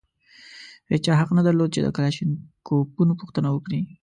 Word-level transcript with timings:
هېچا 0.91 1.11
حق 1.19 1.29
نه 1.37 1.41
درلود 1.47 1.69
چې 1.75 1.79
د 1.83 1.87
کلاشینکوفونو 1.95 3.13
پوښتنه 3.21 3.47
وکړي. 3.51 3.81